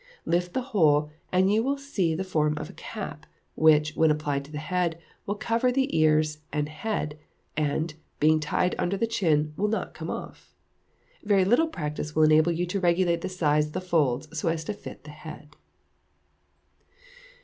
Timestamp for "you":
1.53-1.61, 12.51-12.65